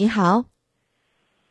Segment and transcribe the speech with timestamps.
[0.00, 0.44] 你好，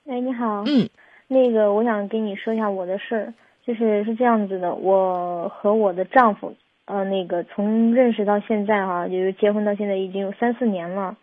[0.07, 0.89] 哎，你好，嗯，
[1.27, 3.33] 那个我想跟你说一下我的事儿，
[3.63, 11.15] 就是是这样子的，我和我的丈夫，呃，那个从认识到现在哈、就是结婚到现在已经有三四年了，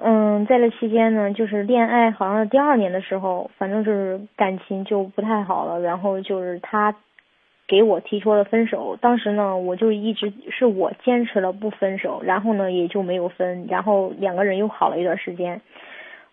[0.00, 6.94] 嗯，在这期间呢，就是恋爱好像是第二年的时候，反正就是感情就不太好了，然后就是他
[7.66, 15.60] 给我提出了分手，当时呢，我就一直是我坚持了不分手，然后呢也就没有分，然后两个人又好了一段时间，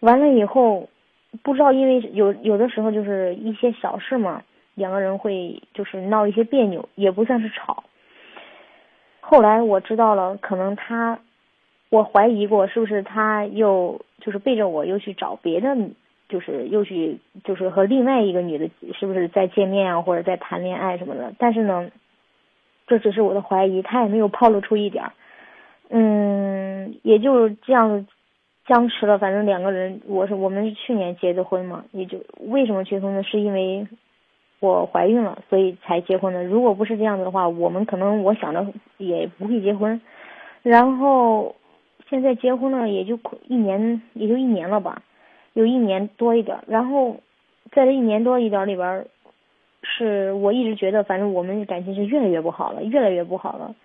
[0.02, 0.89] 完了以后，
[1.41, 4.43] 不知道因为有有的时候就是一些小事嘛，
[4.75, 7.83] 两个人会就是闹一些别扭，也不算是吵。
[9.21, 11.19] 后来我知道了，可能他，
[11.89, 15.77] 我怀疑过是不是他又就是背着我又去找别的，
[16.27, 21.33] 就是又去就是和另外一个女的是不是在见面啊，或者在谈恋爱什么的。
[21.38, 21.89] 但是呢，
[22.88, 25.13] 这只是我的怀疑，他也没有暴露出一点儿。
[25.89, 28.05] 嗯，也就这样子
[28.71, 29.18] 僵持了。
[29.18, 32.17] 反正两个人，我是我们是去年结的婚嘛，也就
[32.48, 33.22] 为什么结婚呢？
[33.22, 33.86] 是因为
[34.61, 36.41] 我怀孕了，所以才结婚的。
[36.45, 38.66] 如果不是这样子的话，我们可能我想着
[38.97, 40.00] 也不会结婚。
[40.63, 41.53] 然后
[42.09, 43.19] 现在结婚了，也就
[43.50, 45.02] 一年，也就一年了吧，
[45.52, 46.58] 有一年多一点。
[46.66, 47.17] 然后
[47.73, 49.06] 在这一年多一点里边，
[49.83, 53.75] 是我一直觉得，反正我们感情是越来越不好了，越来越不好了。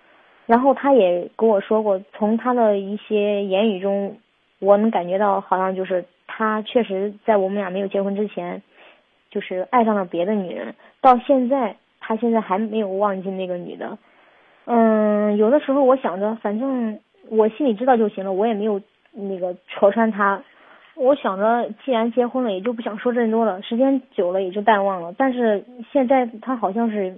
[0.46, 4.16] 然后他也跟我说过，从他的一些言语中，
[4.66, 8.60] 我能感觉到，好像就是他确实在我们俩没有结婚之前，
[9.30, 10.74] 就是爱上了别的女人。
[11.00, 13.96] 到现在，他现在还没有忘记那个女的。
[14.64, 16.98] 嗯，有的时候我想着，反正
[17.30, 20.42] 我心里知道就行了，我也没有那个戳穿他。
[20.96, 25.14] 我想着，既然结婚了，也就不想说这么多了，时间久了也就淡忘了。
[25.16, 27.14] 但是现在他好像是，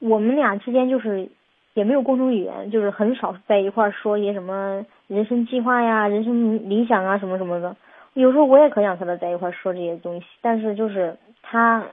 [0.00, 1.28] 我们俩之间就是
[1.76, 7.76] 也没有共同语言，就是很少在一块儿说一些什么人生计划呀、人生理想啊什么什么的。
[8.14, 11.84] 有时候我也可想和他在一块儿说这些东西，但是就是他，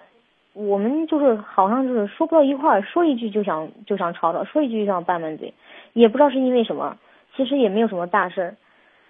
[0.54, 5.54] 我们就是好像就是说不到一块儿，说一句就想就想吵吵，说一句就想拌拌嘴，
[5.92, 6.98] 也不知道是因为什么，
[7.36, 8.56] 其实也没有什么大事儿。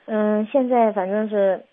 [0.07, 1.63] 嗯，现在反正是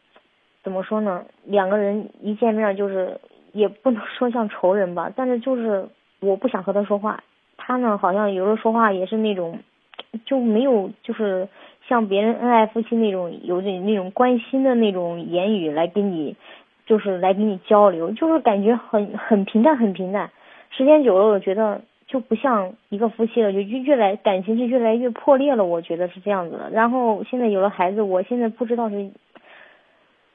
[0.63, 1.25] 怎么说呢？
[1.45, 3.19] 两个人一见面就是
[3.53, 5.89] 也不能说像仇人吧，但是就是
[6.21, 7.25] 我不想和他说话，
[7.63, 9.59] 他呢好像有时候说话也是那种
[10.25, 11.47] 就没有就是
[11.87, 16.35] 像别人恩爱夫妻那种有点那种关心的那种言语来跟你
[16.87, 20.31] 就是来跟你交流，就是感觉很很平淡很平淡。
[20.71, 25.65] 时间久了，我觉得就不像一个夫妻了，就越越来感情是越来越破裂了。
[25.65, 26.71] 我觉得是这样子的。
[26.71, 29.11] 然后现在有了孩子，我现在不知道是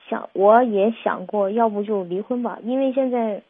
[0.07, 3.41] 想我也想过，要不就离婚吧，因为现在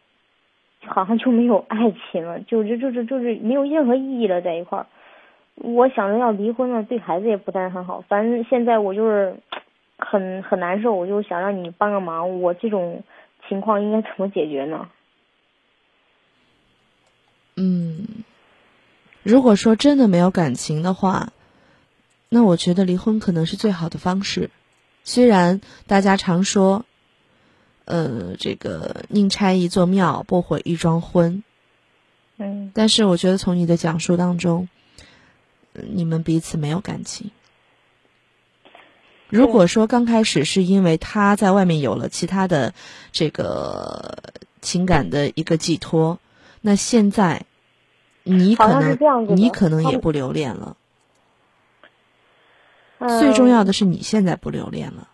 [0.88, 4.88] 好像就没有爱情了， 就就就是就是没有任何意义了，在一块儿。
[5.56, 8.04] 我想着要离婚了，对孩子也不太很好。
[8.08, 9.38] 反正现在我就是
[9.98, 12.42] 很很难受，我就想让你帮个忙。
[12.42, 13.04] 我这种
[13.48, 14.90] 情况应该怎么解决呢？
[17.56, 18.26] 嗯，
[19.24, 21.30] 如果说真的没有感情的话，
[22.28, 24.50] 那我觉得离婚可能是最好的方式。
[25.06, 26.84] 虽然大家常说，
[27.86, 31.44] 呃，这个宁拆一座庙，不毁一桩婚，
[32.38, 34.68] 嗯但是我觉得从你的讲述当中，
[35.74, 37.32] 呃你们彼此没有感情。
[39.30, 42.74] 如果说刚开始是因为他在外面有了其他的
[43.12, 46.20] 这个情感的一个寄托，
[46.62, 47.46] 那现在
[48.24, 50.76] 你可能你可能也不留恋了。
[52.98, 55.10] 嗯最重要的是你现在不留恋了。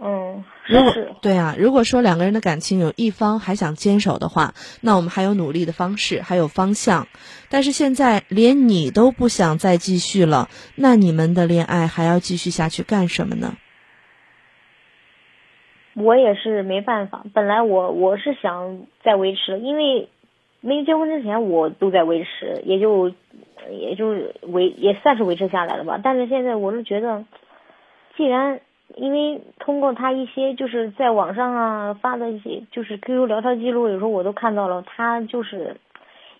[0.00, 7.06] 嗯，如果是对啊，如果说两个人的感情有一方还想坚守的话，那我们还有努力的方式，还有方向。
[7.50, 13.54] 但是现在连你都不想再继续了，那你们的恋爱还要继续下去干什么呢？
[15.96, 17.24] 我也是没办法。
[17.32, 20.08] 本来我我是想再维持，因为
[20.60, 23.10] 没结婚之前我都在维持，也就
[23.70, 24.08] 也就
[24.42, 26.00] 维也算是维持下来了吧。
[26.02, 27.24] 但是现在我是觉得，
[28.16, 28.60] 既然
[28.96, 35.76] 因为通过他一些就是在网上啊发的一些就是 QQ 聊天记录，有时候我都看到了，他就是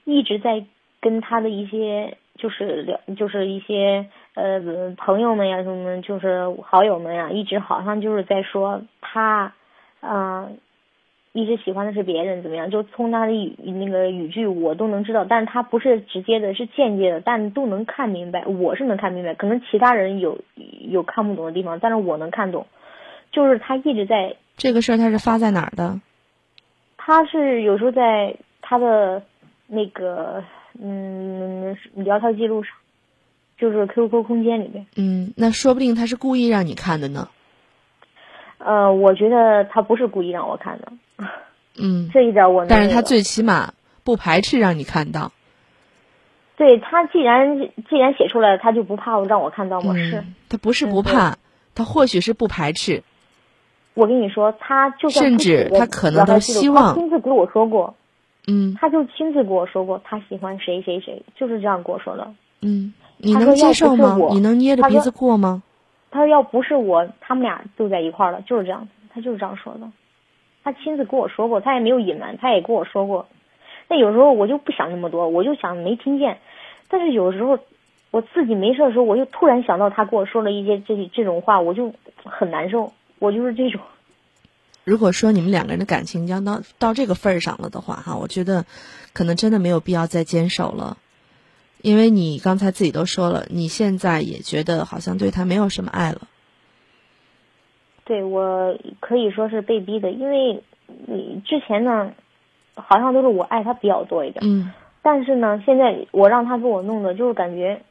[0.04, 0.64] 一直在
[1.00, 9.52] 跟他的一些就是聊就是一些呃朋友们呀什么就是好友们呀，一直好像就是在说他，
[10.00, 10.48] 啊、
[11.32, 12.70] 一直喜欢的是别人怎么样？
[12.70, 18.44] 就从他的语那个语句我都能知道，但是他不是直接的，是间接的，但都能看明白。
[18.46, 20.38] 我是能看明白，可能其他人有
[20.90, 22.66] 有看不懂的地方，但是我能看懂。
[23.32, 26.00] 就是他一直在，这个事儿他是发在哪儿的？
[26.96, 29.22] 他是有时候在他的
[29.66, 30.42] 那个
[30.80, 32.72] 嗯聊天记录上，
[33.58, 34.86] 就是 QQ 空间里面。
[34.96, 37.28] 嗯，那说不定他是故意让你看的呢。
[38.58, 40.92] 呃，我觉得他不是故意让我看的。
[41.76, 42.64] 嗯， 这一点我。
[42.66, 45.32] 但是他最起码不排斥让你看到。
[46.56, 47.58] 对他既然
[47.88, 49.94] 既然写出来了，他就不怕我让我看到吗？
[49.94, 50.24] 是。
[50.48, 51.36] 他不是不怕，
[51.74, 53.02] 他或许是不排斥。
[53.94, 57.94] 我跟你说，他就算甚至他可能都希望亲自给我说过。
[58.46, 58.76] 嗯。
[58.80, 62.32] 他就亲自跟我说过，他喜欢谁谁谁，就是这样跟我说的。
[62.60, 62.92] 嗯。
[63.18, 64.18] 你能接受吗？
[64.30, 65.62] 你能捏着鼻子过吗？
[66.10, 69.90] 他说：“要不是我，他们俩就在一块儿了，就是这样。”他就是这样说的。
[70.62, 73.26] 他亲自跟我说过，他也没有隐瞒，他也跟我说过。
[73.88, 76.38] 那有时候我就不想那么多，我就想没听见。
[76.88, 77.58] 但是有时候
[78.10, 81.92] 我自己没事的时候，我就突然想到他跟我说了一些这这种话，我就
[82.24, 82.92] 很难受。
[83.18, 83.80] 我就是这种。
[84.84, 88.66] 如果说你们两个人的感情将到到这个份儿上了的话，哈，我觉得
[89.14, 90.98] 可能真的没有必要再坚守了。
[91.80, 96.28] 因为你刚才自己都说了，你现在也觉得好像对他没有什么爱了。
[98.04, 100.62] 对我可以说是被逼的，因为
[101.06, 102.12] 你之前呢，
[102.74, 104.44] 好像都是我爱他比较多一点。
[104.46, 104.72] 嗯。
[105.02, 107.82] 但是呢，现在我让他给我弄的，就是感觉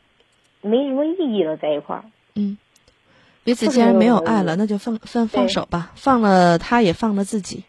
[0.61, 2.03] 没什么意义了，在一块儿。
[2.35, 2.57] 嗯。
[3.43, 7.63] 彼此既然没有爱了，那就放放放手吧，放了他也放了自己。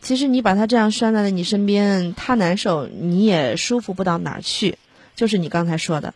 [0.00, 4.78] 其实你把他这样拴在了你身边，他难受，你也舒服不到哪儿去。
[5.16, 6.14] 就是你刚才说的，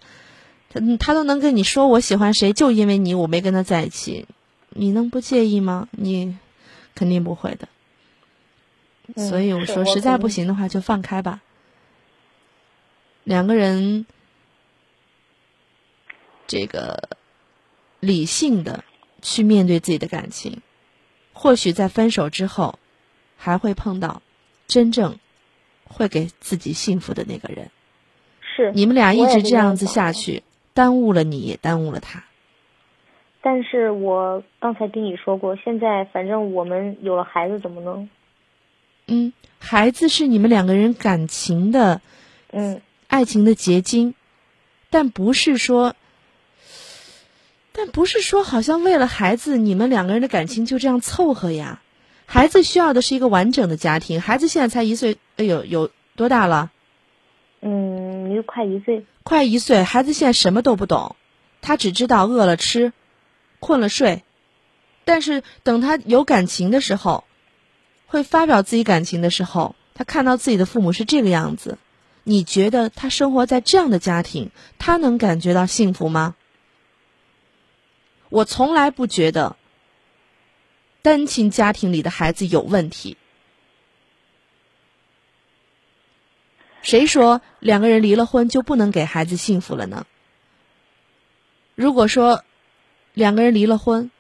[0.71, 4.27] 他他都能跟你说我喜欢谁，就因为你我没跟他在一起，
[4.69, 5.89] 你能不介意吗？
[5.91, 6.39] 你
[6.95, 7.67] 肯定不会的。
[9.17, 11.41] 所以我说，实在不行的话就放开吧。
[13.25, 14.07] 两个人，
[16.47, 17.09] 这个
[18.01, 18.85] 理性的
[19.21, 20.63] 去面对自己的感情，
[21.33, 22.79] 或许在分手之后，
[23.37, 24.23] 还会碰到
[24.67, 25.19] 真正
[25.85, 27.71] 会给自己幸福的那个人。
[28.41, 30.43] 是你们俩一直这样子下去，
[30.75, 32.25] 耽误了你，也耽误了他。
[33.41, 38.09] 但是我刚才跟你说过，现在反正我们有了孩子，怎么能？
[39.07, 42.01] 嗯，孩子是你们两个人感情的，
[42.51, 44.15] 嗯，爱情的结晶，
[44.91, 45.95] 但不是说，
[47.73, 51.83] 但不是说，好像为了孩子，你们两个人的感情就这样凑合呀？
[52.27, 54.21] 孩子需要的是一个完整的家庭。
[54.21, 56.71] 孩子现在才一岁，哎呦，有多大了？
[57.61, 61.17] 嗯，又快一岁，快一岁，孩子现在什么都不懂，
[61.61, 62.93] 他只知道饿了吃，
[63.61, 64.23] 困了睡。
[65.05, 67.25] 但是等他有感情的时候，
[68.13, 71.79] 会发表自己感情的时候，他看到自己的父母是这个样子，
[72.25, 76.37] 你觉得他生活在这样的家庭，他能感觉到幸福吗？
[78.29, 79.57] 我从来不觉得
[81.01, 83.17] 单亲家庭里的孩子有问题。
[86.83, 90.07] 谁说两个人离了婚就不能给孩子幸福了呢？
[91.75, 92.45] 如果说
[93.15, 94.11] 两个人离了婚，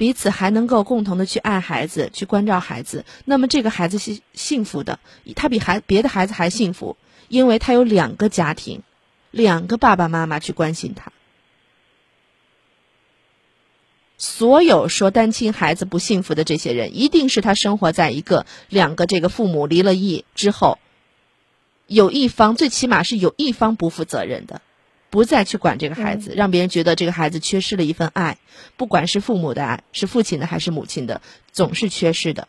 [0.00, 4.98] 彼此还能够共同的去爱孩子、去关照孩子，那么这个孩子是幸福的，
[5.36, 6.96] 他比孩别的孩子还幸福，
[7.28, 8.82] 因为他有两个家庭，
[9.30, 11.12] 两个爸爸妈妈去关心他。
[14.16, 20.78] 所有说单亲孩子不幸福的这些人，一定是他生活在一个两个这个父母离了异之后。
[21.86, 24.62] 有一方最起码是有一方不负责任的，
[25.10, 28.38] 不再去管这个孩子，让别人觉得这个孩子缺失了一份爱，
[28.76, 31.20] 不管是父母的爱，是父亲的还是母亲的，
[31.52, 32.48] 总是缺失的。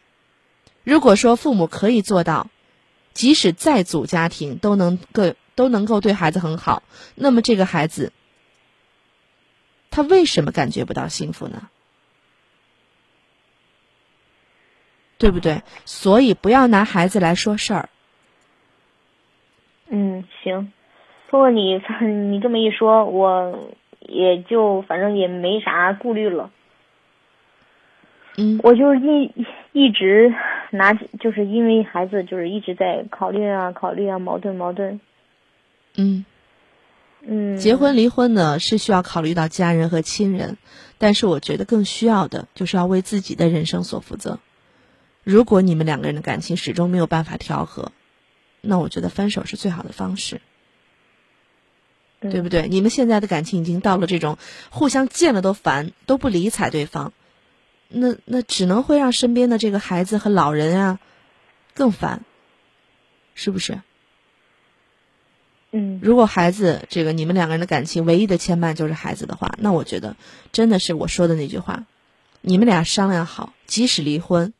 [0.83, 2.49] 如果说父母可以做到，
[3.13, 6.83] 即使再组家庭都能够都能够对孩子很好，
[7.15, 8.13] 那么这个孩子
[9.89, 11.69] 他为什么感觉不到幸福呢？
[15.17, 15.61] 对不对？
[15.85, 17.89] 所以不要拿孩子来说事儿。
[19.87, 20.73] 嗯，行，
[21.31, 21.81] 不过你
[22.29, 23.71] 你这么一说，我
[24.01, 26.51] 也就反正也没啥顾虑了。
[28.37, 29.31] 嗯，我就一
[29.71, 30.33] 一直
[30.71, 34.99] 拿，就是因为孩子，就是一直在考虑啊，考虑啊，矛盾矛盾。
[35.95, 36.25] 嗯
[37.21, 40.57] 嗯，结婚离婚呢是需要考虑到家人和亲人，
[40.97, 44.39] 但是我觉得更需要的就是要为自己的人生所负责。
[45.23, 47.93] 如果你们两个人的感情始终没有办法调和。
[48.63, 50.39] 那我觉得分手是最好的方式，
[52.21, 52.67] 对不对？
[52.67, 54.37] 你们现在的感情已经到了这种
[54.69, 57.13] 互相见了都烦，都不理睬对方，
[57.89, 60.99] 那那只能会让身边的这个孩子和老人啊
[61.73, 62.23] 更烦，
[63.33, 63.81] 是不是？
[65.71, 65.99] 嗯。
[66.03, 70.15] 如果孩子这个你们两个人的感情唯一的牵绊就是孩子的话，那我觉得
[70.51, 71.85] 真的是我说的那句话，
[72.41, 74.53] 你们俩商量好，即使离婚，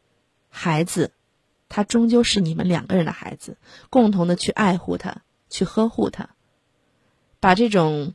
[0.50, 1.12] 孩子。
[1.74, 3.56] 他终究是你们两个人的孩子，
[3.90, 6.32] 共同的去爱护他，去呵护他，
[7.42, 8.14] 把这种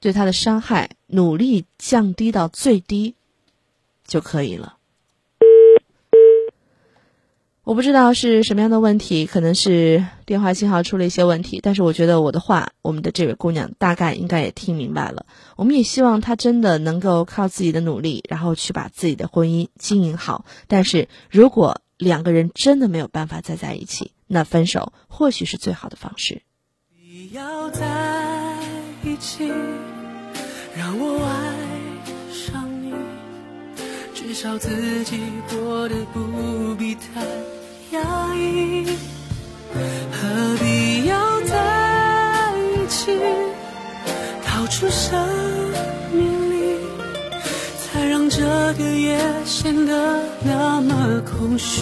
[0.00, 3.14] 对他的伤害努力降低到最低
[4.06, 4.76] 就可以了。
[7.64, 15.26] 我不知道是什么样的问题，可能是电话信号出了一些问题，但是我觉得我的话，我们的这位姑娘大概应该也听明白了。
[15.56, 20.44] 我们也希望她真的能够靠自己的努力，然后去把自己的婚姻经营好。
[20.66, 26.42] 但是如果两个人真的没有办法再在一起，那分手或许是最好的方式。
[27.32, 27.86] 要在
[29.02, 29.50] 一起，
[30.76, 31.32] 让我爱
[32.30, 32.92] 上你，
[34.12, 37.22] 至少自己过得不必太
[37.92, 38.84] 压抑。
[39.72, 43.18] 何必要在一起，
[44.44, 45.26] 逃出生
[46.12, 46.76] 命里，
[47.82, 48.42] 才让这
[48.74, 51.80] 个夜显得那么空虚？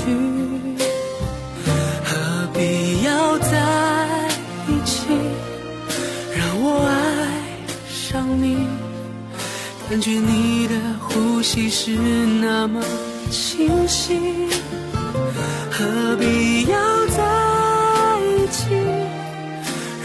[9.90, 12.80] 感觉你的呼吸是那么
[13.28, 14.48] 清晰。
[15.68, 18.70] 何必要在一起，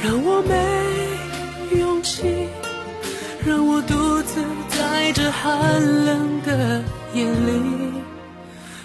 [0.04, 2.48] 让我没勇气，
[3.46, 7.94] 让我独自在这寒冷的夜里，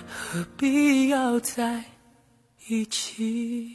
[0.06, 1.82] 何必要在
[2.68, 3.74] 一起？